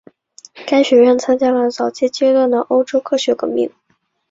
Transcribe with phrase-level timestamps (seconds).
[0.65, 3.71] 该学院参与了早期阶段的欧洲科学革命。